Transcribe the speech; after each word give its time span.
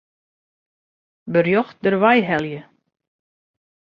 Berjocht 1.33 1.77
dêrwei 1.83 2.19
helje. 2.29 2.61